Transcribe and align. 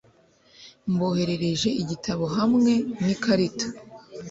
Mboherereje 0.91 1.69
igitabo 1.81 2.23
hamwe 2.37 2.73
n'ikarita. 3.03 3.67